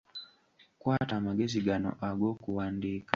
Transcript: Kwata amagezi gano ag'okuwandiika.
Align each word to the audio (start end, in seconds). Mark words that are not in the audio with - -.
Kwata 0.81 1.13
amagezi 1.19 1.57
gano 1.67 1.89
ag'okuwandiika. 2.07 3.09